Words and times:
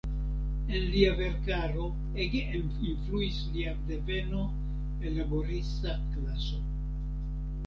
En 0.75 0.85
lia 0.93 1.09
verkaro 1.17 1.89
ege 2.23 2.41
influis 2.61 3.37
lia 3.57 3.75
deveno 3.91 4.47
el 5.03 5.15
laborista 5.21 5.95
klaso. 6.17 6.65